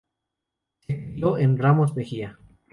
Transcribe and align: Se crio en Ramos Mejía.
Se 0.79 0.97
crio 0.99 1.37
en 1.37 1.59
Ramos 1.59 1.95
Mejía. 1.95 2.39